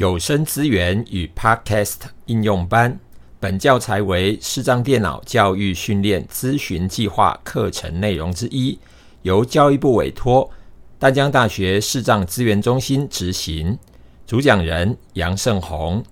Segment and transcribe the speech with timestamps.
[0.00, 2.98] 有声资源与 Podcast 应用班，
[3.38, 8.78] 本教材为视障电脑教育训练咨询计划课程内容之一，
[9.20, 10.50] 由教育部委托
[10.98, 13.78] 淡江大学视障资源中心执行。
[14.26, 16.02] 主讲人杨胜宏。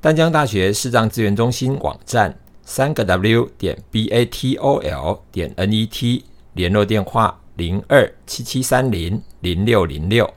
[0.00, 2.34] 淡江大学视障资源中心网站：
[2.64, 6.24] 三个 W 点 B A T O L 点 N E T，
[6.54, 10.32] 联络电话：零二七七三零零六零六。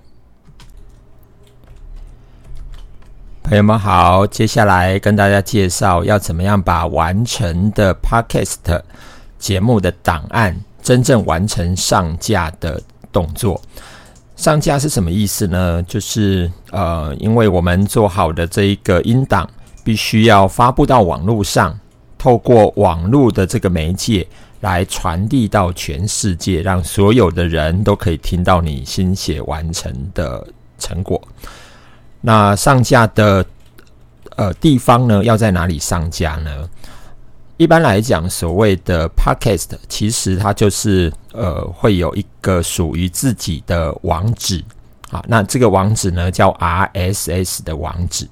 [3.49, 8.79] 朋友们好，接下来跟大家介绍要怎么样把完成的 Podcast
[9.39, 12.79] 节目的档案真正完成上架的
[13.11, 13.59] 动作。
[14.35, 15.81] 上架是什么意思呢？
[15.87, 19.49] 就是呃，因为我们做好的这一个音档，
[19.83, 21.75] 必须要发布到网络上，
[22.19, 24.27] 透过网络的这个媒介
[24.59, 30.45] 来传递到全世界，让所有的人都可以听到你心血完成的
[30.77, 31.19] 成果。
[32.21, 33.45] 那上架的
[34.35, 36.69] 呃地方呢，要在哪里上架呢？
[37.57, 44.63] 一般来讲，所谓的 podcast，其实它就是呃会有一个属于自己的网址
[45.11, 45.23] 啊。
[45.27, 48.27] 那这个网址呢叫 RSS 的网址。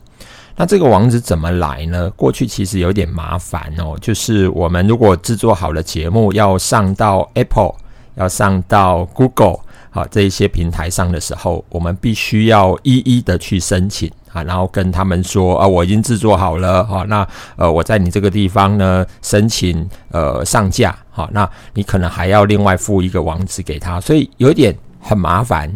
[0.55, 2.09] 那这个网址怎么来呢？
[2.11, 7.75] 过去其实有点麻烦哦，就是我们如果制作好了节目要上到 Apple，
[8.15, 9.59] 要上到 Google。
[9.97, 25.75] 啊，这一些平台上的时候，我们必须要一一的去申请啊，然后跟他们说啊，我已经制作好了，好，那呃，我在你这个地方呢申请呃上架，好，那你可能还要另外付一个网址给他，所以有点很麻烦。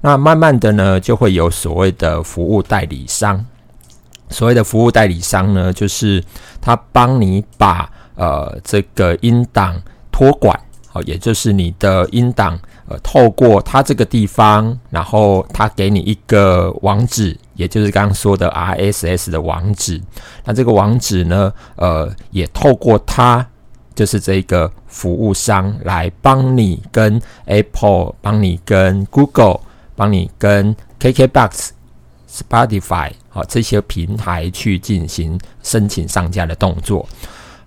[0.00, 3.44] 那慢慢的呢，就会有所谓的服务代理商，
[4.30, 6.20] 所谓的服务代理商呢，就是
[6.60, 12.58] 他帮你把呃这个音档托管，好，也就是你的音档。
[12.90, 20.02] 呃，透过他这个地方，然后他给你一个网址，也就是刚刚说的 RSS 的网址。
[20.44, 23.46] 那这个网址呢，呃，也透过他，
[23.94, 29.60] 就是这个服务商来帮你跟 Apple、帮你跟 Google、
[29.94, 31.68] 帮你跟 KKBox、
[32.28, 37.08] Spotify 好这些平台去进行申请上架的动作。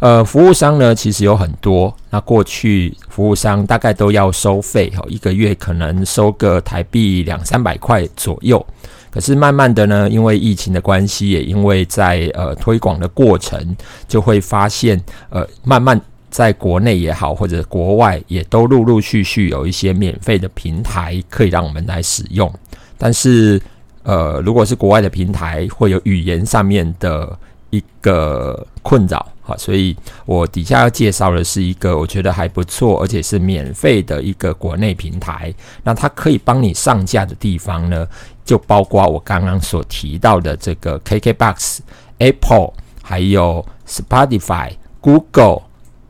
[0.03, 1.96] 呃，服务商呢，其实有很多。
[2.09, 8.66] 那过去服务商大概都要收费，哈，一个月可能收个台币两三百块左右。
[9.09, 15.97] 可是慢慢的呢，因为疫情的关系，也因为在呃推广的过程，就会发现，呃，慢慢
[16.30, 22.53] 在国内也好，或者国外也都陆陆续续有一些免费的平台可以让我们来使用。
[22.97, 23.58] 但是，
[24.03, 29.25] 呃，如果是国外的平台，会有语言上面的一个困扰。
[29.46, 29.94] 好，所以
[30.26, 35.54] 我底下要介绍的是一个我觉得还不错，而且是免费的一个国内平台。
[35.84, 38.08] 那它可以帮你上架的地方呢，
[38.46, 41.80] 就包括我刚刚所提到的这个 KKBox、
[42.20, 44.72] Apple，还有 Spotify、
[45.02, 45.64] Google，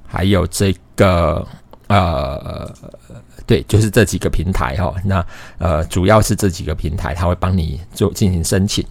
[0.05, 1.43] 还有这个
[1.87, 2.71] 呃，
[3.47, 4.93] 对，就是这几个平台哈。
[5.03, 5.25] 那
[5.57, 8.85] 呃，主要是这几个平台，它会帮你做进行申请。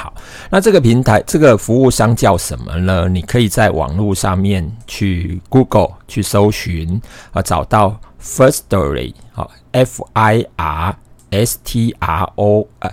[0.00, 0.14] 好，
[0.48, 3.08] 那这个平台这个服务商叫什么呢？
[3.08, 10.96] 你可以在网络上面去 Google 去搜寻啊，找到 First Story 好，F I R
[11.30, 12.88] S T R O 呃，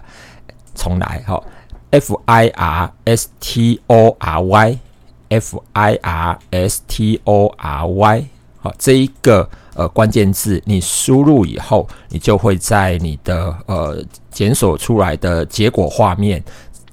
[0.73, 1.45] 重来好
[1.91, 8.25] ，F I R S T O R Y，F I R S T O R Y
[8.57, 16.43] 好，这一个呃关键字你输入以后，你就会在你的呃检索出来的结果画面。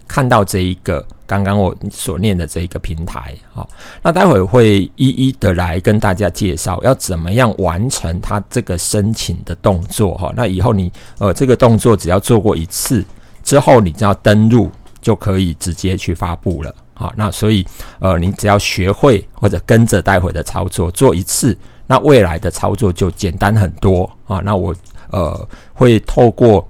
[0.06, 3.68] 看到这一个刚刚我所念的这一个平台，好，
[4.02, 13.04] 那待会会一一的来跟大家介绍要怎么样完成它这个申请的动作，哈，那以后你呃这个动作只要做过一次
[13.42, 14.70] 之后，你只要登录
[15.00, 17.66] 就可以直接去发布了，好，那所以
[17.98, 24.74] 呃你只要学会或者跟着待会的操作做一次，那未来的操作就简单很多啊，那我
[25.10, 26.66] 呃会透过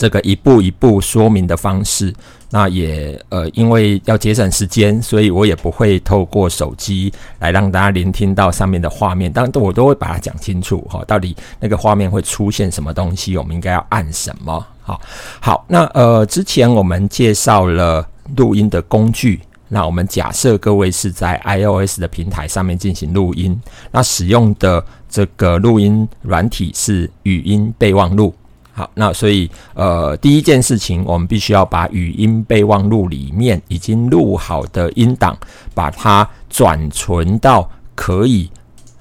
[0.00, 2.10] 这个一步一步说明的方式。
[2.48, 14.66] 那也呃，因为要节省时间，所以我也不会透过手机来让大家聆听到上面的画面，当然我都会把它讲清楚哈，到底那个画面会出现什么东西，我们应该要按什么？
[14.82, 15.00] 好，
[15.38, 18.04] 好，那呃，之前我们介绍了
[18.36, 19.38] 录音的工具，
[19.68, 23.60] 那我们假设各位是在 iOS 的平台上面进行录音，
[23.92, 28.34] 那使用的这个录音软体是语音备忘录。
[28.80, 35.36] 好，那所以呃，第一件事情，我们必须要把语音备忘录里面已经录好的音档，
[35.74, 38.50] 把它转存到可以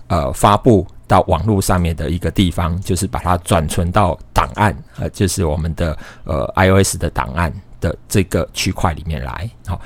[0.07, 7.49] 呃发布到网络上面的一个地方，就是把它转存到档案，呃，就是我们的呃 iOS 的档案
[7.79, 9.49] 的这个区块里面来。
[9.65, 9.79] 好，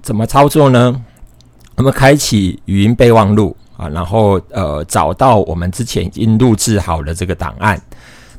[0.00, 1.04] 怎么操作呢？
[1.76, 7.78] 我们开启语音备忘录啊，然后呃找到我们之前已经录制好的这个档案，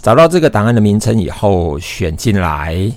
[0.02, 2.92] 找到这个档案的名称以后，选进来，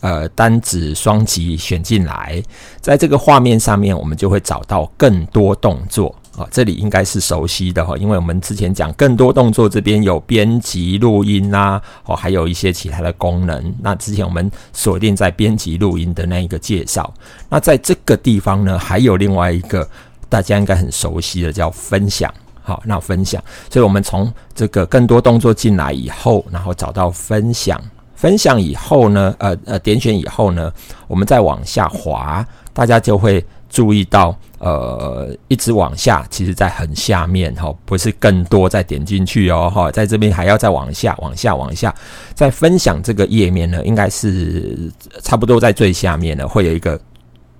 [0.00, 2.42] 呃单指双击选进来，
[2.80, 17.14] 在这个画面上面，我们就会找到更多动作啊，这里应该是熟悉的哈，因为我们之前讲更多动作这边有编辑录音啦，哦还有一些其他的功能，那之前我们锁定在编辑录音的那一个介绍。
[17.48, 19.88] 那在这个地方呢，还有另外一个
[20.28, 22.32] 大家应该很熟悉的叫分享。
[22.66, 27.78] 好，那分享，所以我们从这个更多动作进来以后，然后找到分享，
[28.14, 30.72] 分享以后呢，呃呃，点选以后呢，
[31.06, 41.94] 我们再往下滑，大家就会注意到，呃，一直往下，其实在很下面哈，不是更多再点进去哦哈，在这边还要再往下，往下，往下，
[42.34, 44.90] 在分享这个页面呢，应该是
[45.22, 46.98] 差不多在最下面呢，会有一个。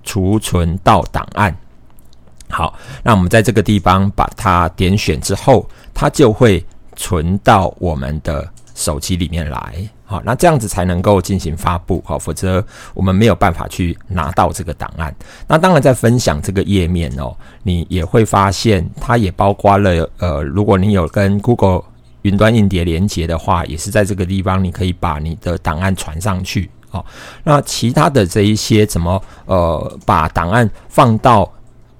[0.07, 1.57] 储存到档案，
[2.51, 6.65] 好，那我们在这个地方把它点选之后，它就会
[6.97, 9.89] 存到我们的手机里面来。
[10.07, 15.13] 好，那这样子才能够进行发布，好，否则我们没有办法去拿到这个档案。
[15.49, 21.83] 那当然，在分享这个页面哦，你也会发现，它也包括了呃，如果你有跟 Google
[22.21, 26.71] 云端硬碟连接的话，也是在这个地方，你可以把你的档案传上去。
[26.91, 27.05] 好，
[27.43, 31.51] 那其他的这一些怎么呃把档案放到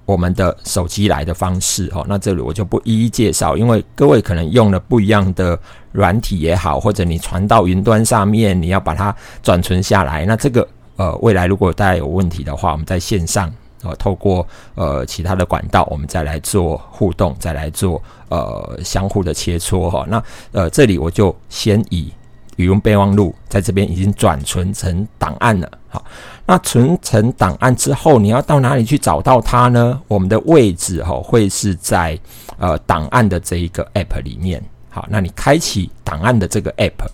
[0.07, 5.59] 我们的手机来的方式哦，那这里我就不一一介绍，因为各位可能用了不一样的
[5.93, 10.67] 软体也好，或者你传到云端上面，你要把它转存下来，那这个
[10.97, 13.53] 呃未来如果大家有问题的话，我们在线上
[13.83, 20.05] 呃透过呃其他的管道，我们再来做互动，再来做呃相互的切磋哈。
[20.09, 20.23] 那
[20.53, 22.13] 呃这里我就先以。
[22.57, 25.69] 语音备忘录在这边已经转存成档案了。
[25.89, 26.05] 好，
[26.47, 30.01] 那存成档案之后，你要到哪里去找到它呢？
[30.09, 32.19] 我们的位置哈会是在
[32.59, 34.63] 呃档案的这一个 App 里面。
[34.91, 37.07] 好，那你开启档案的这个 App，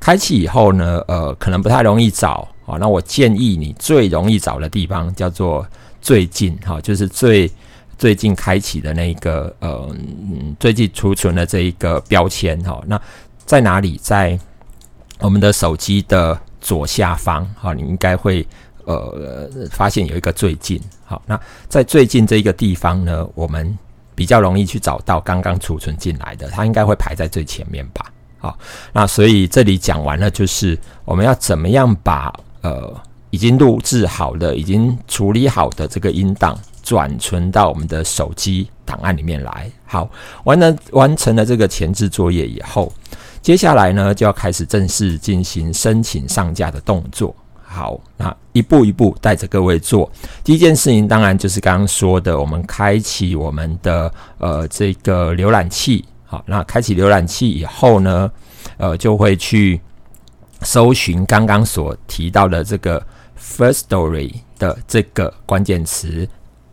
[0.00, 2.48] 开启以后呢，呃，可能不太容易找。
[2.66, 5.66] 好，那我建议你最容易找的地方叫做
[6.02, 7.50] 最近哈，就是最
[7.96, 9.88] 最近开启的那个呃
[10.58, 12.82] 最近储存的这一个标签哈。
[12.86, 13.00] 那
[13.46, 13.98] 在哪里？
[14.02, 14.38] 在
[15.20, 18.46] 我们的手机的左下方，哈，你应该会
[18.86, 21.38] 呃发现有一个最近，好，那
[21.68, 23.78] 在最近这一个地方呢，我们
[24.14, 28.58] 比较容易去找到刚刚储存进来的，它应该会排在最前面吧，好，
[28.94, 32.32] 那所以这里讲完了，就是我们要怎么样把
[32.62, 40.08] 呃已经录制好的、已经处理好的这个音档转存到我们的手机档案里面来，好，
[40.44, 42.90] 完了完成了这个前置作业以后。
[43.44, 47.36] 接下来呢，就要开始正式进行申请上架的动作。
[47.62, 50.10] 好，那一步一步带着各位做。
[50.42, 56.02] 第一件事情，当然就是刚刚说的，我们开启我们的呃这个浏览器。
[56.24, 58.32] 好，那开启浏览器以后呢，
[58.78, 59.78] 呃，就会去
[60.62, 62.98] 搜寻刚刚所提到的这个
[63.38, 66.26] First Story 的这个关键词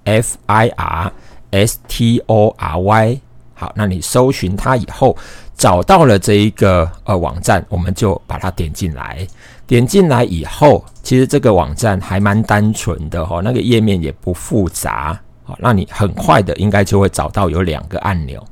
[0.06, 1.12] ，F I R
[1.51, 3.19] S T O R Y。
[3.56, 5.18] 好，那你搜寻它以后。
[5.61, 9.27] 找到了这一个呃网站，我们就把它点进来。
[9.67, 15.21] 点进来以后，其实这个网站还蛮单纯的哈，那个页面也不复杂。
[15.44, 18.44] 好，那你很快的应该就会找到有两个按钮，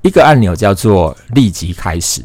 [0.00, 2.22] 一个按钮叫做立即开始，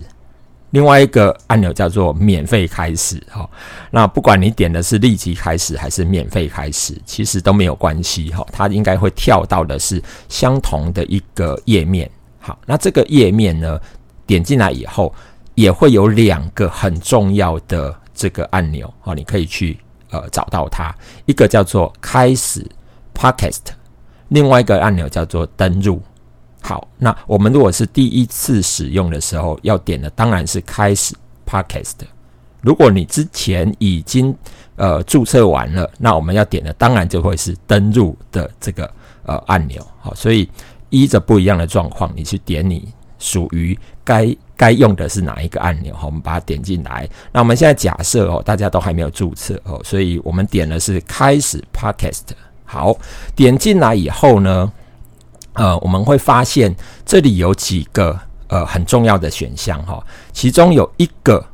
[0.69, 3.21] 另外一个按钮叫做免费开始。
[3.29, 3.45] 哈，
[3.89, 12.09] 那不管你点的是立即开始还是免费开始，其实都没有关系哈，它应该会跳到的是相同的一个页面。
[12.39, 13.77] 好，那这个页面呢？
[14.31, 15.13] 点进来以后，
[15.55, 19.77] 也会有两个很重要的这个按钮哦，你可以去
[20.09, 20.95] 呃找到它。
[21.25, 22.65] 一个叫做开始
[23.13, 23.73] Podcast，
[24.29, 26.01] 另外一个按钮叫做登入。
[26.61, 31.13] 好，那我们如果是第一次使用的时候，要点的当然是开始
[31.45, 31.95] Podcast。
[32.61, 34.33] 如果你之前已经
[34.77, 38.89] 呃注册完了，那我们要点的当然就会是登入的这个
[39.23, 39.85] 呃按钮。
[39.99, 40.49] 好，所以
[40.89, 42.87] 依着不一样的状况，你去点你。
[43.21, 45.93] 属于该该用的是哪一个按钮？
[45.93, 47.07] 哈，我们把它点进来。
[47.31, 52.23] 那我们现在假设哦，大家都还没有注册哦，所以我们点的是开始 Podcast。
[52.65, 52.97] 好，
[53.35, 54.71] 点进来以后呢，
[55.53, 56.75] 呃，我们会发现
[57.05, 61.45] 这里有几个呃很重要的选项哈，其中有一个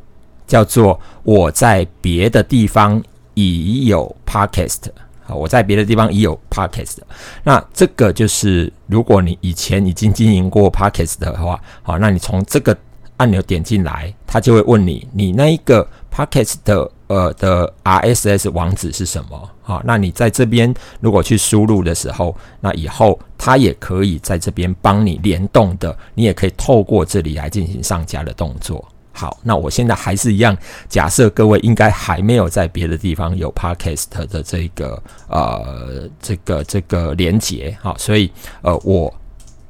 [0.48, 4.84] 叫做我在别的地方已有 Podcast。
[5.28, 7.00] 好，我在别的地方已有 Podcast，
[7.44, 12.76] 那这个就是如果你以前已经经营过 Podcast 的话，好，那你从这个
[13.18, 19.50] 按钮点进来，它就会问你，你那一个 Podcast 的呃的 RSS 网址是什么？
[19.62, 28.88] 好，那你在这边如果去输入的时候，那以后它也可以在这边帮你联动的，你也可以透过这里来进行上架的动作。
[29.18, 30.56] 好，那我现在还是一样，
[30.88, 38.32] 假设各位应该还没有在别的地方有 Podcast 的这个呃这个这个连接，好，所以
[38.62, 39.12] 呃我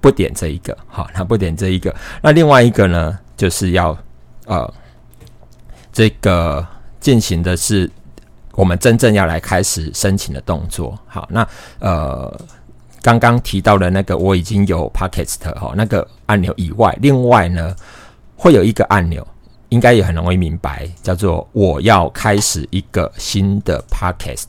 [0.01, 3.97] 不点这一个，好，那不点这一个，那另外一个呢，就是要
[4.47, 4.73] 呃
[5.93, 6.67] 这个
[6.99, 7.89] 进行的是
[8.51, 10.99] 我们真正要来开始申请的动作。
[11.07, 11.47] 好，那
[11.79, 12.37] 呃
[13.01, 17.73] 刚刚提到的那个我已经有 Podcast 哈那个按钮以外，另外呢
[18.35, 19.25] 会有一个按钮。
[19.69, 24.45] 应该也很容易明白，叫做我要开始一个新的 podcast。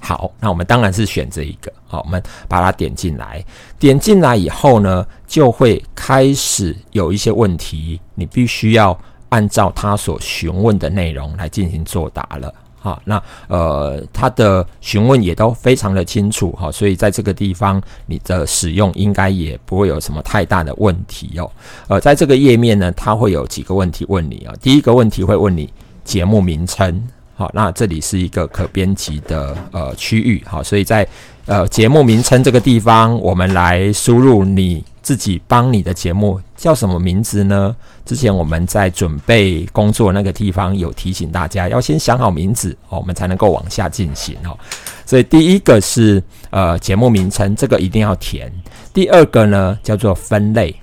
[0.00, 1.72] 好，那我们当然是选这一个。
[1.86, 3.44] 好，我们把它点进来，
[3.78, 12.52] 点进来以后呢，就会开始有一些问题，你必须要按照他所询问的内容来进行作答了。
[12.82, 21.48] 好，那呃，他的询问也都非常的清楚哈，所以在这个地方你的使用应该也不会有什么太大的问题哦。
[21.86, 24.52] 呃，在这个页面呢，它会有几个问题问你啊。
[24.60, 25.72] 第一个问题会问你
[26.02, 27.00] 节目名称，
[27.36, 31.06] 好，那这里是一个可编辑的呃区域，好，所以在
[31.46, 34.84] 呃节目名称这个地方，我们来输入你。
[35.02, 37.74] 自己帮你的节目叫什么名字呢？
[38.04, 44.56] 之前我们在准备工作那个地方有提醒大家要先想好名字哦，我们才能够往下进行哦。
[45.04, 48.50] 所以第一个是呃节目名称，这个一定要填。
[48.94, 50.74] 第二个呢叫做分类。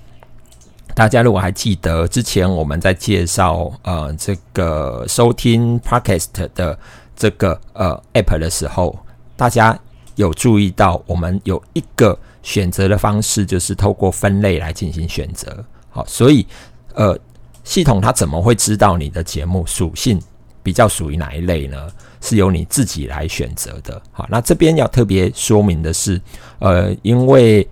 [0.94, 6.78] 大家如果还记得之前我们在介绍呃这个收听 podcast 的
[7.16, 8.98] 这个呃 app 的时候，
[9.38, 9.80] 大家
[10.16, 12.20] 有注意到我们有一个。
[12.42, 16.46] 选择的方式就是透过分类来进行选择，好，所以
[16.94, 17.18] 呃，
[17.64, 20.20] 系统它怎么会知道你的节目属性
[20.64, 21.78] 比较属于哪一类呢？
[22.22, 24.02] 是由你自己来选择的。
[24.12, 26.20] 好，那这边要特别说明的是，
[26.60, 27.68] 呃，因为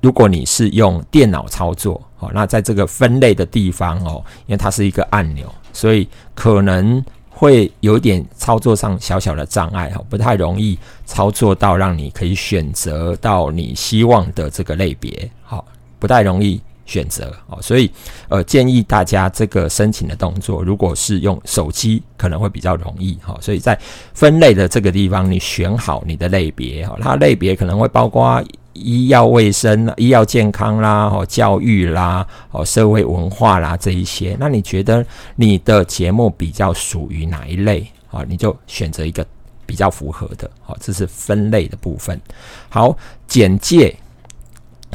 [0.00, 7.04] 如果你是用电脑操作，好，那在这个分类的地方哦，因为它是一个按钮，所以可能。
[7.42, 15.64] 会有点操作上小小的障碍哈，不太容易操作到让你可以选择到你希望的这个类别，好，
[15.98, 17.90] 不太容易选择哦，所以
[18.28, 23.76] 呃建议大家这个申请的动作，如果是用手机可能会比较容易哈，所以在
[24.14, 28.40] 分类的这个地方，你选好你的类别哈，它类别可能会包括。
[28.74, 35.04] 医药卫生、医药健康啦，哦，教育啦，哦，社会文化啦，这一些，那你觉得
[35.36, 38.24] 你的节目比较属于哪一类啊？
[38.28, 39.26] 你就选择一个
[39.66, 42.20] 比较符合的，好，这是分类的部分。
[42.68, 43.94] 好，简介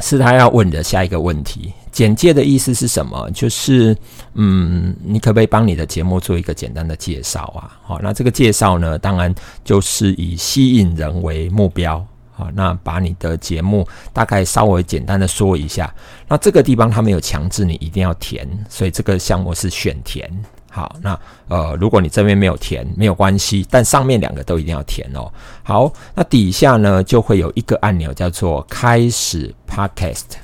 [0.00, 1.72] 是他要问的下一个问题。
[1.90, 3.28] 简介的意思是什么？
[3.32, 3.96] 就是，
[4.34, 7.76] 嗯，你可不可以帮你的节目做一个简单的介绍啊？
[7.82, 12.04] 好，那这个介绍呢，当然就是以吸引人为目标。
[12.38, 15.92] 好，那把你的节目大概稍微简单的说一下。
[16.28, 20.30] 那这个地方他没有强制你一定要填，所以这个项目是选填。
[20.70, 21.18] 好，那
[21.48, 25.28] 呃，如果你这边没有填，没有关系，但上面两个都一定要填哦。
[25.64, 30.36] 好，那底下呢就会有一个按钮叫做开始 Podcast。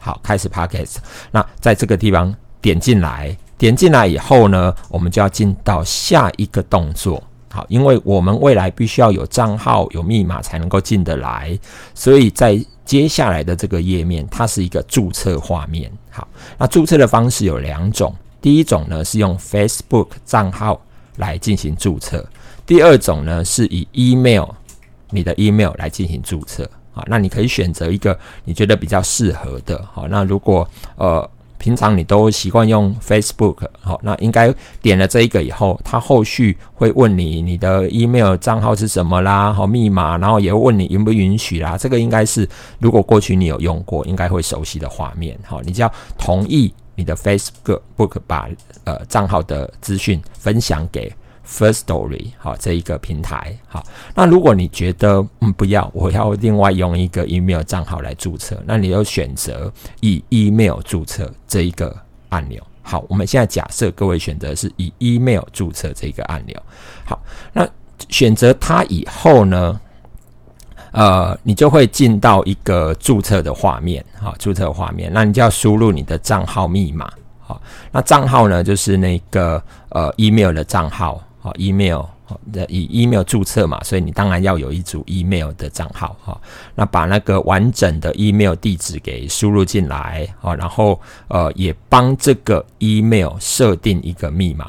[0.00, 0.96] 好，开始 Podcast。
[1.30, 7.22] 那在这个地方点进来，点进来以后呢，我们就要进到下一个动作。
[7.52, 11.58] 好，因为我们未来必须要有账号、有密码才能够进得来，
[11.94, 15.90] 所以在接下来的这个页面，它是一个注册画面。
[16.10, 20.80] 好，那注册的方式有两种，第一种呢是用 Facebook 账号
[21.16, 22.24] 来进行注册，
[22.64, 24.48] 第二种呢是以 email
[25.10, 26.70] 你的 email 来进行注册。
[26.92, 29.84] 好，那你可以选择一个你觉得比较适合的。
[29.92, 31.28] 好，那如果呃。
[31.60, 41.76] 平常你都习惯用 Facebook，好，那应该点了这一个以后，他后续会问你你的 email 账号是什么啦，好密码，然后也会问你允不允许啦。
[41.76, 42.48] 这个应该是
[42.78, 45.38] 如果过去你有用过，应该会熟悉的画面。
[45.44, 47.80] 好，你只要同意你的 Facebook
[48.26, 48.48] 把
[48.84, 51.12] 呃账号的资讯分享给。
[51.50, 61.94] First Story，好，这一个平台，好，那如果你觉得嗯不要，我要另外用一个 email 账号来注册，那你就选择以 email 注册这一个
[62.28, 62.62] 按钮。
[62.82, 66.56] 好，我们现在假设各位选择是以 email 注册这个按钮。
[67.04, 67.20] 好，
[67.52, 67.68] 那
[68.08, 69.80] 选择它以后呢，
[70.92, 81.20] 呃，你就会进到一个注册的画面，好，注册画面，那你就要输入你的账号密码，好，那账号呢就是那个呃 email 的账号。
[81.40, 82.02] 好，email
[82.68, 86.40] 以 email 注册嘛，所以你当然要有一组 email 的账号哈。
[86.74, 94.68] 那把那个完整的 email 地址给输入进来啊，然后呃也帮这个 email 设定一个密码。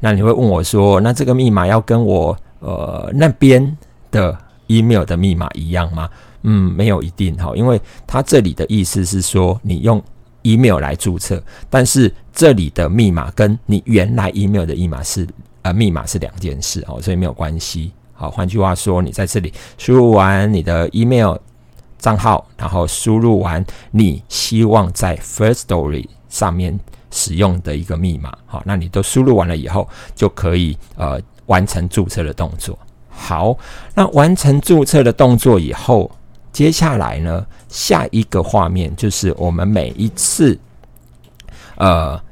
[0.00, 3.76] 那你会问我说，那这个密码要跟我呃那边
[4.10, 4.38] 的
[4.68, 6.08] email 的密码一样吗？
[6.42, 10.02] 嗯，没有一定哈，因为它这里的意思是说你用。
[10.44, 15.24] email 来注册，但是这里的密码跟你原来 email 的密码是
[15.62, 17.92] 呃密码是两件事哦，所以没有关系。
[18.12, 21.36] 好，换句话说，你在这里输入完你的 email
[21.98, 26.78] 账号，然后输入完你希望在 First Story 上面
[27.10, 32.78] 使用的一个密码，好，那你都输入完了以后，就可以呃完成注册的动作。
[33.08, 33.56] 好，
[33.94, 36.10] 那完成注册的动作以后。
[36.52, 40.58] 接下来呢，下一个画面就是我们每一次，
[41.76, 42.22] 呃，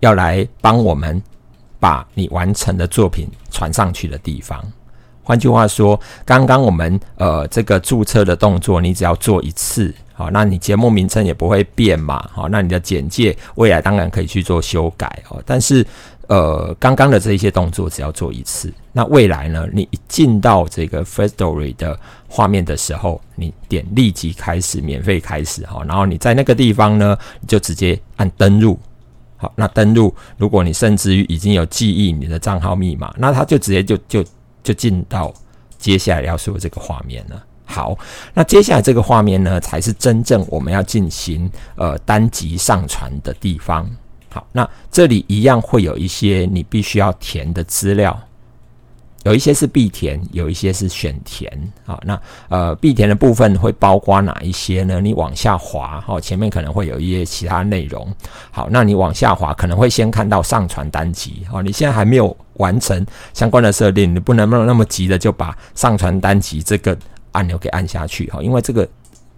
[0.00, 1.22] 要来帮我们
[1.84, 4.58] 把你完成的作品传上去的地方。
[5.22, 15.86] 换句话说，刚刚我们呃这个注册的动作，你只要做一次，好，那你节目名称也不会变嘛，好，那你的简介未来当然可以去做修改哦，但是。
[16.26, 19.68] 呃，刚刚的这一些动作只要做一次，那未来呢？
[19.70, 28.78] 你一进到这个 First Story 的画面的时候，你点立即开始，免费开始哈，然后你在那个地方呢，你就直接按登录。
[29.44, 34.24] 好，那登录，如果你甚至于已经有记忆你的账号密码，那它就直接就就
[34.62, 35.30] 就进到
[35.76, 37.44] 接下来要说的这个画面了。
[37.66, 37.94] 好，
[38.32, 43.86] 那接下来这个画面呢，才是真正我们要进行呃单集上传的地方。
[44.30, 48.18] 好，那这里一样会有一些你必须要填的资料，
[49.24, 51.50] 有一些是必填，有一些是选填。
[51.84, 55.00] 好，那呃必填的部分会包括哪一些呢？
[55.00, 58.06] 你往下滑，好，前面可能会有一些其他内容。
[58.50, 61.44] 好，那你往下滑，可能会先看到上传单集。
[61.50, 66.96] 好，你现在还没有完成相关的设定，你不能不能那么急的就把上传单集这个
[67.32, 68.30] 按钮给按下去。
[68.30, 68.88] 哈，因为这个。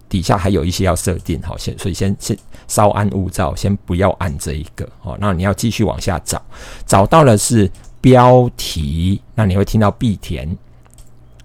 [0.08, 2.38] 底下还有一些要设定，好，先所以先先
[2.68, 6.40] 稍安勿躁，先不要按这一个，哦，那你要继续往下找，
[6.86, 7.68] 找到了是
[8.06, 10.56] 标题，那你会听到必填，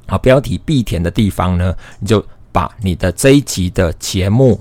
[0.06, 4.60] 好，标题必填的地方呢，你就把你的这一集的节目，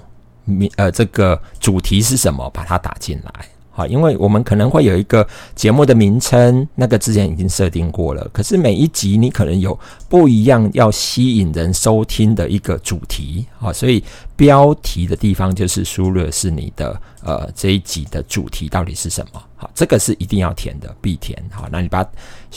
[0.76, 3.46] 呃，这个主题是什么，把它打进来。
[3.80, 8.28] 好，因为我们可能会有一个节目的名称，那个之前已经设定过了。
[8.30, 14.04] 可是每一集你可能有不一样要吸引人收听的一个主题，好，所以
[14.36, 19.42] 标题的地方就是输入的是你的呃这一集的主题到底是什么。
[19.56, 21.42] 好，这个是一定要填的，必填。
[21.50, 22.06] 好，那你把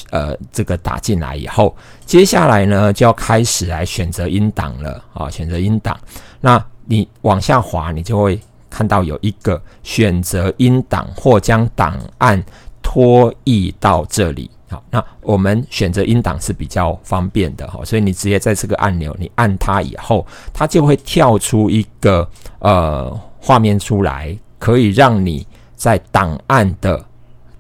[0.10, 1.74] 呃这个打进来以后，
[2.06, 5.02] 接下来呢就要开始来选择音档了。
[5.14, 5.98] 好，选择音档，
[6.42, 8.38] 那你往下滑，你就会。
[8.74, 12.44] 看到有一个选择音档或将档案
[12.82, 23.10] 拖移到这里，好，那我们选择音档是比较方便的哈，所以你直接在这个按钮，你按它以后，它就会跳出一个呃
[23.40, 27.06] 画面出来，可以让你在档案的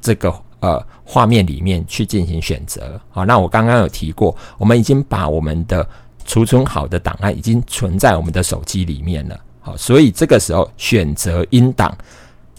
[0.01, 2.99] 这个呃画面里面去进行选择。
[3.11, 5.87] 好，那我刚刚有提过，我们已经把我们的
[6.25, 9.39] 储存好的档案已经存在我们的手机里面了。
[9.65, 11.97] 好，所以这个时候选择音档，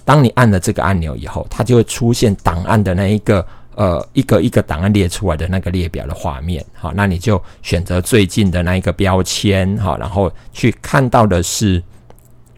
[0.07, 6.65] 当你按了这个按钮以后，它就会出现档案的那一个呃一个一个档案列出来的那个列表的画面。
[6.73, 11.83] 好，那你就选择最近的那一个标签，好，然后去看到的是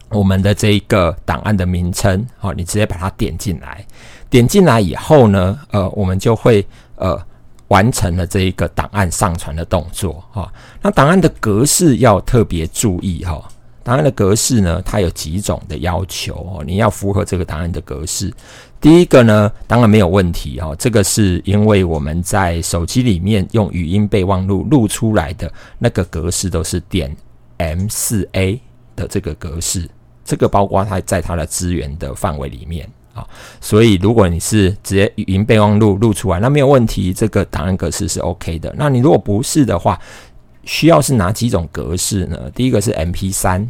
[0.09, 2.25] 我们的这一个档案的名称。
[2.37, 3.85] 好，你直接把它点进来，
[4.29, 7.21] 点进来以后呢，呃，我们就会呃
[7.67, 10.23] 完成了这一个档案上传的动作。
[10.31, 10.49] 哈，
[10.81, 13.43] 那档案的格式要特别注意哈。
[13.87, 18.33] 答案的格式呢，它有几种的要求哦，你要符合这个答案的格式。
[18.81, 27.15] 第一个呢，当然没有问题哦，这个是因为我们在手机里面用语音备忘录录出来的那个格式都是点
[27.59, 28.59] M 四 A
[28.93, 29.89] 的这个格式，
[30.25, 33.25] 这个包括它在它的资源的范围里面啊，
[33.61, 38.75] 所以如果你是直接语音备忘录录出来，那没有问题，这个答案格式是 OK 的。
[38.77, 39.97] 那你如果不是的话，
[40.67, 42.37] 需要是哪几种格式呢？
[42.53, 43.65] 第一个是 M P 三，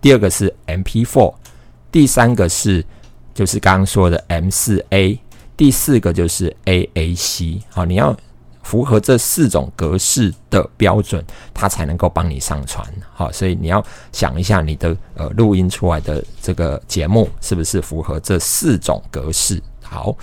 [0.00, 1.32] 第二个是 M P four，
[1.92, 2.84] 第三个是
[3.32, 5.16] 就是刚刚说的 M 四 A，
[5.56, 7.60] 第四个就是 A A C。
[7.70, 8.16] 好，你要
[8.64, 12.84] 符合这四种格式的标准，它才能够帮你上传。
[13.14, 19.62] 好，所以你要想一下你的呃录音出来的这个节目是不是符合这四种格式。
[19.84, 20.16] 好，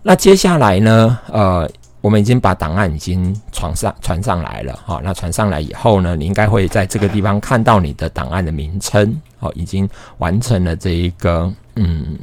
[0.00, 1.18] 那接下来呢？
[1.32, 1.68] 呃。
[2.06, 12.16] 我们已经把档案已经传上传上来了，好，那传上来以后呢，你应该会在这个地方看到你的档案的名称，好，已经完成了这一个嗯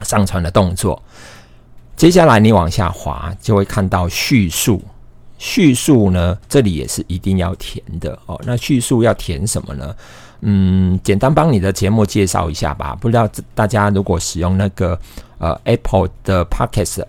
[0.00, 1.02] 上传的动作。
[1.96, 4.82] 接下来你往下滑，就会看到叙述，
[5.36, 8.40] 叙述呢，这里也是一定要填的哦。
[8.46, 9.94] 那叙述要填什么呢？
[10.40, 12.96] 嗯，简单帮你的节目介绍一下吧。
[12.98, 14.98] 不知道大家如果使用那个
[15.36, 17.04] 呃 Apple 的 Podcast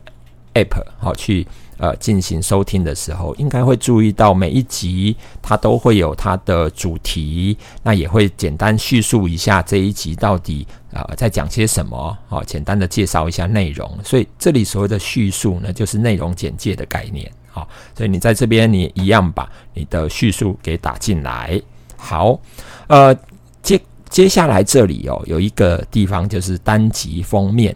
[0.56, 13.90] App 好去呃进行收听的时候，应该会注意到每一集它都会有它的主题，那也会简单叙述一下这一集到底啊在讲些什么，好，简单的介绍一下内容。
[14.04, 17.32] 所以这里所谓的叙述呢，就是内容简介的概念。
[17.52, 21.62] 好，所以你在这边你一样把你的叙述给打进来。
[21.96, 22.40] 好，
[22.88, 23.16] 呃，
[23.62, 27.76] 接接下来这里哦，有一个地方就是单集封面。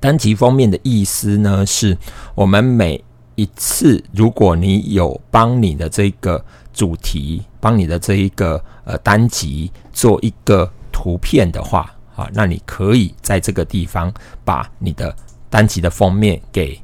[0.00, 1.96] 单集封面的意思呢，是
[2.34, 3.02] 我们每
[3.34, 14.12] 一次，如果你有帮你的这个主题，帮你的这一个呃单集做一个图片的话，啊，那你可以在这个地方
[14.44, 15.14] 把你的
[15.50, 16.80] 单集的封面给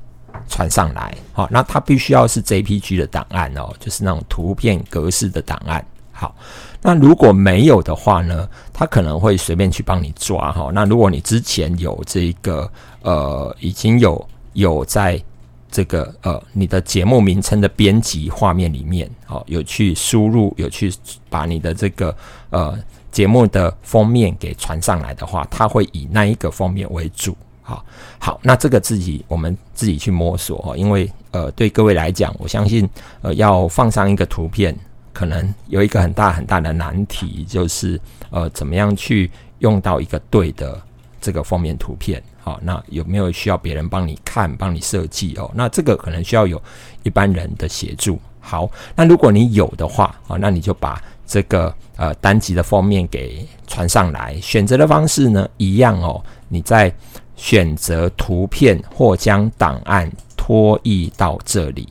[0.48, 1.14] 传上来。
[1.32, 5.84] 好，那它必须要是 JPG 的档案哦，就是那种图片格式的档案。
[6.24, 6.34] 好，
[6.80, 8.48] 那如果没有的话呢？
[8.72, 10.70] 他可能会随便去帮你抓哈。
[10.72, 12.68] 那如果你之前有这个
[13.02, 15.22] 呃，已经有有在
[15.70, 20.92] 这个呃你的节目名称的编辑画面里面，好有去输入，有去
[21.28, 22.16] 把你的这个
[22.50, 22.76] 呃
[23.12, 27.36] 节目的封面给传上来的话，他会以那一个封面为主。
[27.62, 27.84] 好，
[28.18, 32.88] 好，那这个自己我们自己去摸索哈，因为呃对各位来讲，我相信
[33.22, 34.76] 呃要放上一个图片。
[35.14, 37.98] 可能有一个很大很大的难题，就是
[38.28, 40.78] 呃，怎么样去用到一个对的
[41.20, 42.22] 这个封面图片？
[42.42, 45.50] 好，那有没有需要别人帮你看、帮你设计哦？
[45.54, 46.60] 那这个可能需要有
[47.04, 48.18] 一般人的协助。
[48.40, 54.38] 好，那如果你有的话啊，那你就把这个呃单集的封面给传上来。
[54.42, 56.22] 选择的方式呢，一样哦。
[56.48, 56.92] 你在
[57.36, 61.88] 选择图片或将档案拖移到这里。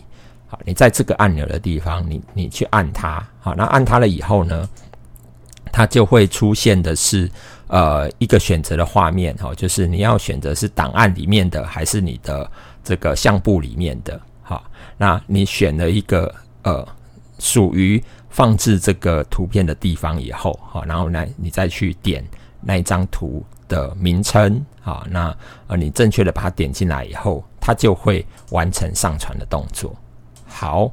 [0.66, 4.68] 你在这个按钮的地方，你你去按它，好，那按它了以后呢，
[5.72, 7.30] 它就会出现的是
[7.68, 12.50] 呃一个选择的画面，哈，就是你要选择是档案里面的还是你的
[12.84, 14.64] 这个相簿里面的，好，
[14.98, 16.88] 那你选了一个呃
[17.40, 22.24] 属于放置这个图片的地方以后，好，然后呢你再去点
[22.62, 25.36] 那一张图的名称，好，那
[25.68, 29.96] 呃你正确的把它点进来以后，它就会完成上传的动作。
[30.54, 30.92] 好，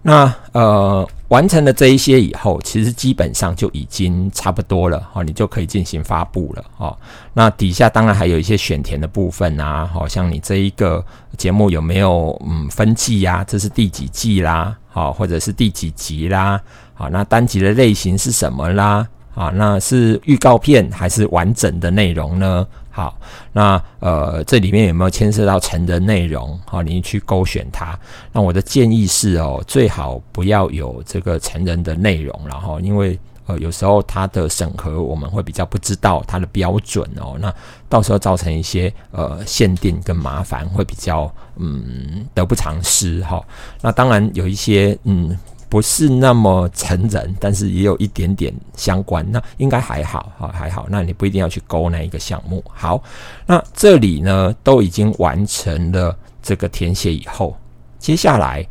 [0.00, 6.96] 那呃，完成了这一些以后，其实基本上就已经差不多了哦，你就可以进行发布了哦。
[7.34, 11.04] 那底下当然还有一些选填的部分啊，好像你这一个
[11.36, 13.44] 节目有没有嗯分季呀？
[13.46, 14.76] 这是第几季啦？
[14.88, 16.60] 好，或者是第几集啦？
[16.94, 19.06] 好，那单集的类型是什么啦？
[19.34, 22.66] 啊，那是预告片还是完整的内容呢？
[22.96, 23.18] 好，
[23.52, 26.56] 那呃，这里面有没有牵涉到成人内容？
[26.64, 27.98] 好，你去勾选它。
[28.32, 37.52] 那我的建议是哦，最好不要有这个成人的内容，然后因为呃，有时候它的审核我们会比较不知道它的标准哦，那
[37.88, 43.42] 到时候造成一些呃限定跟麻烦，会比较嗯得不偿失哈。
[43.82, 45.36] 那当然有一些嗯。
[45.68, 50.86] 不是那么成人，但是也有一点点相关，那应该还好哈，还好。
[50.88, 52.62] 那你不一定要去勾那一个项目。
[52.68, 53.02] 好，
[53.46, 57.56] 那这里呢都已经完成了这个填写以后，
[57.98, 58.66] 接下来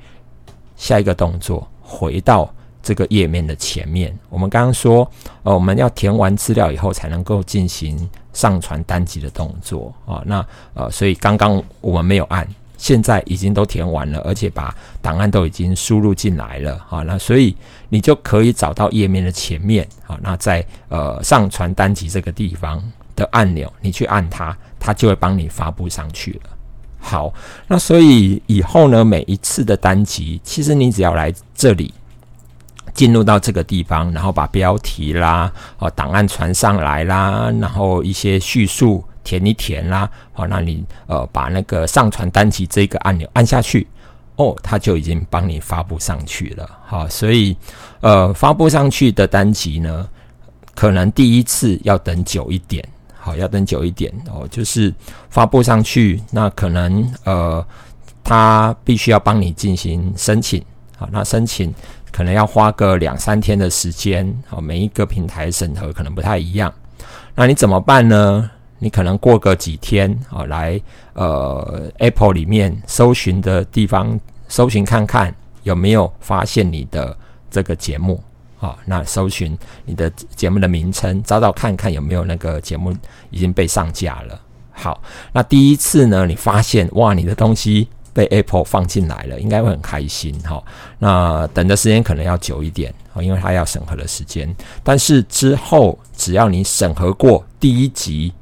[0.76, 4.18] 下一个动作，回到这个页面的前面。
[4.30, 5.10] 我们刚刚说，
[5.44, 10.22] 呃，我们要填完资料以后才能够进行上传单集的动作啊。
[10.26, 12.48] 那呃，所以刚刚我们没有按。
[12.84, 17.56] 现在已经都填完了，而且把档案都已经输入进来了，好，那所以
[17.88, 22.84] 你就可以找到页面的前面，好，那在呃上传单集这个地方
[23.16, 26.50] 的按钮，你去按它，它就会帮你发布上去了。
[27.00, 27.34] 好，
[27.70, 31.94] 那所以以后呢，每一次的单集，其实你只要来这里，
[32.94, 39.02] 进入到这个地方，然后把标题啦，哦，档案传上来啦，然后一些叙述。
[39.24, 43.88] 填一填啦，好，那你呃把那个上传单集这个按钮按下去，
[44.36, 47.56] 哦，它就已经帮你发布上去了，好，所以
[48.02, 50.08] 呃发布上去的单集呢，
[50.76, 52.84] 可能第一次要等久一点，
[53.16, 54.94] 好，要等久一点哦，就是
[55.30, 57.66] 发布上去，那可能呃
[58.24, 60.64] 他必须要帮你进行申请，
[60.98, 61.74] 好，那申请
[62.12, 66.74] 可能要花个两三天的时间，好，每一个平台审核可能不太一样，
[67.36, 68.50] 那你怎么办呢？
[68.84, 70.80] 你可能过个几天啊，来
[71.14, 74.20] 呃 Apple 里面搜寻的地方
[74.50, 77.18] 搜寻看看有没有发现你的
[77.50, 78.22] 这个节目
[78.60, 78.78] 啊？
[78.86, 82.94] 那搜寻你的节目的名称，找找看看有没有那个节目
[83.30, 84.38] 已经被上架了。
[84.72, 90.62] 好，那第一次呢，你发现哇，你的东西被 Apple 放进来了，应该会很开心哈。
[91.00, 94.54] 那等的时间可能要久一点哦因为它要审核的时间。
[94.84, 98.34] 但是之后只要你审核过第一集，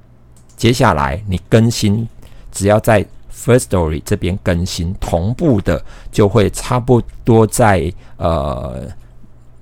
[0.62, 2.08] 接下来你更新，
[2.52, 8.88] 只要在 First Story 这边更新同步的，就会差不多在呃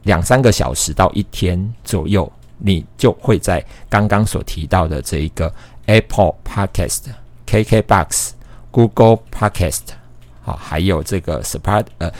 [0.04, 5.50] 两三个小时到一天左右，你就会在刚刚所提到的这一个
[5.86, 7.04] Apple Podcast、
[7.48, 8.32] KKBox、
[8.70, 9.84] Google Podcast。
[10.42, 12.12] 好，还有这个 Spot 呃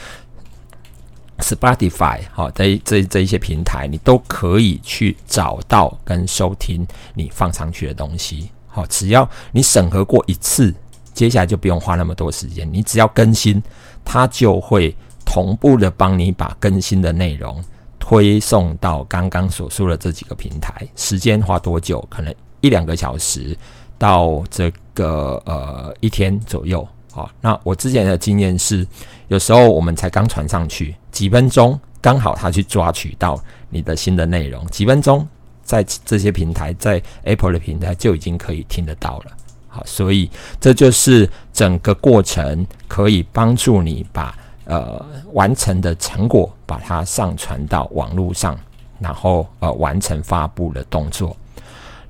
[1.40, 8.50] Spotify 好，这这这一些平台，你都可以去找到跟收听你放上去的东西。
[8.70, 10.72] 好，只要你审核过一次，
[11.12, 13.62] 接下来就不用花那么多时间，你只要更新，
[14.04, 17.62] 它就会同步的帮你把更新的内容
[17.98, 20.88] 推送到刚刚所说的这几个平台。
[20.96, 22.00] 时间花多久？
[22.08, 23.56] 可能一两个小时
[23.98, 26.86] 到这个呃一天左右。
[27.12, 28.86] 好，那我之前的经验是，
[29.26, 35.26] 有时候我们才刚传上去几分钟，刚好他去抓取到你的新的内容，几分钟
[35.70, 39.26] 在这些平台，在 Apple 的平台就已经可以听得到了。
[39.68, 40.28] 好，所以
[40.60, 45.00] 这就是整个过程可以帮助你把呃
[45.32, 48.58] 完成的成果把它上传到网络上，
[48.98, 51.36] 然后呃完成发布的动作。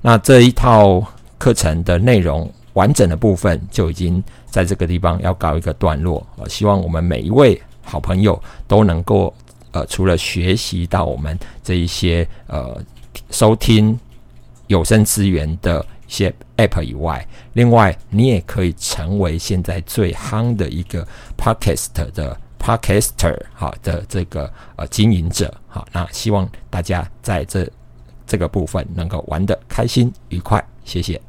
[0.01, 2.51] 那这一套课程的内容。
[2.75, 6.25] 完整的部分就已经在这个地方要告一个段落。
[6.37, 9.35] 我希望我们每一位好朋友都能够，
[9.73, 12.81] 呃，除了学习到我们这一些呃
[13.31, 13.99] 收听
[14.67, 21.07] 有声资源的一些 App 以外，另外你也可以成为现在最夯的一个
[21.39, 25.53] Podcast 的 Podcaster 好的这个呃经营者。
[25.69, 27.69] 好，那希望大家在这
[28.27, 30.63] 这个部分能够玩得开心愉快。
[30.85, 31.21] 谢谢。